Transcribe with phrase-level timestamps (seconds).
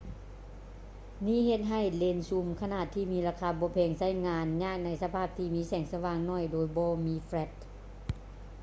[1.25, 7.51] ນີ້ເຮັດໃຫ້ເລນຊູມຂະໜາດທີ່ມີລາຄາບໍ່ແພງ ໃຊ້ງານຍາກໃນສະພາບທີ່ມີແສງສະຫວ່າງໜ້ອຍໂດຍບໍ່ມີແຝຼັດ